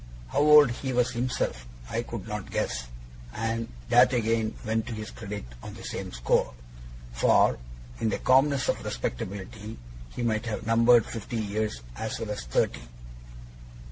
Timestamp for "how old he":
0.29-0.93